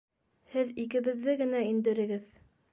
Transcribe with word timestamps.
-Һеҙ 0.53 0.71
икебеҙҙе 0.85 1.37
генә 1.45 1.63
индерегеҙ. 1.75 2.29